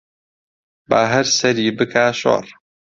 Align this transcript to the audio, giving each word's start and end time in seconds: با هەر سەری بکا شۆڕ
با 0.89 1.01
هەر 1.11 1.25
سەری 1.37 1.67
بکا 1.77 2.05
شۆڕ 2.19 2.45